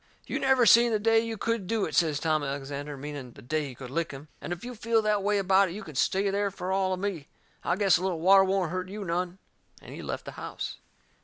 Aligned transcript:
"You 0.25 0.39
never 0.39 0.65
seen 0.65 0.91
the 0.91 0.97
day 0.97 1.19
you 1.19 1.37
could 1.37 1.67
do 1.67 1.85
it," 1.85 1.93
says 1.95 2.19
Tom 2.19 2.41
Alexander, 2.41 2.97
meaning 2.97 3.33
the 3.33 3.41
day 3.43 3.67
he 3.67 3.75
could 3.75 3.91
lick 3.91 4.09
him. 4.09 4.29
"And 4.41 4.51
if 4.51 4.65
you 4.65 4.73
feel 4.73 4.99
that 5.03 5.21
way 5.21 5.37
about 5.37 5.69
it 5.69 5.75
you 5.75 5.83
can 5.83 5.93
stay 5.93 6.31
there 6.31 6.49
fur 6.49 6.71
all 6.71 6.93
of 6.93 6.99
me. 6.99 7.27
I 7.63 7.75
guess 7.75 7.97
a 7.97 8.01
little 8.01 8.19
water 8.19 8.43
won't 8.43 8.71
hurt 8.71 8.89
you 8.89 9.05
none." 9.05 9.37
And 9.79 9.93
he 9.93 10.01
left 10.01 10.25
the 10.25 10.31
house. 10.41 10.77